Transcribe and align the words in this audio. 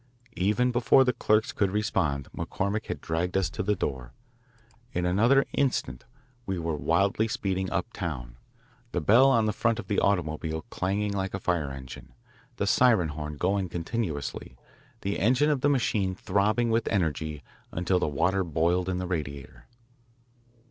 Even 0.37 0.71
before 0.71 1.03
the 1.03 1.13
clerks 1.13 1.51
could 1.51 1.69
respond, 1.69 2.27
McCormick 2.35 2.87
had 2.87 3.01
dragged 3.01 3.37
us 3.37 3.51
to 3.51 3.61
the 3.61 3.75
door. 3.75 4.13
In 4.93 5.05
another 5.05 5.45
instant 5.53 6.05
we 6.47 6.57
were 6.57 6.75
wildly 6.75 7.27
speeding 7.27 7.69
uptown, 7.71 8.35
the 8.93 8.99
bell 8.99 9.29
on 9.29 9.45
the 9.45 9.53
front 9.53 9.77
of 9.77 9.85
the 9.87 9.99
automobile 9.99 10.63
clanging 10.71 11.13
like 11.13 11.35
a 11.35 11.39
fire 11.39 11.69
engine, 11.69 12.15
the 12.55 12.65
siren 12.65 13.09
horn 13.09 13.37
going 13.37 13.69
continuously, 13.69 14.57
the 15.01 15.19
engine 15.19 15.51
of 15.51 15.61
the 15.61 15.69
machine 15.69 16.15
throbbing 16.15 16.71
with 16.71 16.87
energy 16.87 17.43
until 17.71 17.99
the 17.99 18.07
water 18.07 18.43
boiled 18.43 18.89
in 18.89 18.97
the 18.97 19.05
radiator. 19.05 19.67